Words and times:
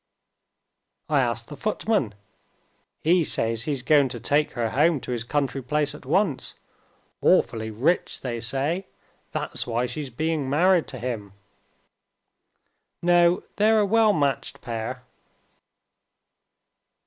"I 1.09 1.21
asked 1.21 1.49
the 1.49 1.55
footman. 1.55 2.15
He 3.03 3.23
says 3.23 3.65
he's 3.65 3.83
going 3.83 4.09
to 4.09 4.19
take 4.19 4.53
her 4.53 4.71
home 4.71 4.99
to 5.01 5.11
his 5.11 5.23
country 5.23 5.61
place 5.61 5.93
at 5.93 6.07
once. 6.07 6.55
Awfully 7.21 7.69
rich, 7.69 8.21
they 8.21 8.39
say. 8.39 8.87
That's 9.31 9.67
why 9.67 9.85
she's 9.85 10.09
being 10.09 10.49
married 10.49 10.87
to 10.87 10.97
him." 10.97 11.33
"No, 13.03 13.43
they're 13.57 13.77
a 13.81 13.85
well 13.85 14.11
matched 14.11 14.59
pair." 14.59 15.03